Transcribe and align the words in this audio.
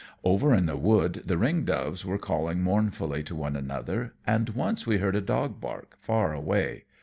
Over 0.23 0.51
in 0.51 0.65
the 0.65 0.77
wood 0.77 1.21
the 1.27 1.37
ring 1.37 1.63
doves 1.63 2.03
were 2.03 2.17
calling 2.17 2.63
mournfully 2.63 3.21
to 3.21 3.35
one 3.35 3.55
another, 3.55 4.15
and 4.25 4.49
once 4.49 4.87
we 4.87 4.97
heard 4.97 5.15
a 5.15 5.21
dog 5.21 5.61
bark, 5.61 5.95
far 5.99 6.33
away. 6.33 6.85